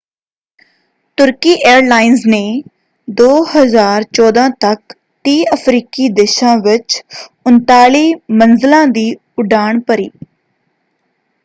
ਤੁਰਕੀ 1.17 1.51
ਏਅਰਲਾਈਂਸ 1.67 2.25
ਨੇ 2.25 2.39
2014 3.07 4.47
ਤੱਕ 4.59 4.95
30 5.25 5.37
ਅਫਰੀਕੀ 5.53 6.09
ਦੇਸ਼ਾਂ 6.13 6.57
ਵਿੱਚ 6.57 7.01
39 7.49 8.03
ਮੰਜ਼ਲਾਂ 8.31 8.85
ਦੀ 8.87 9.15
ਉਡਾਣ 9.37 9.79
ਭਰੀ। 9.79 10.09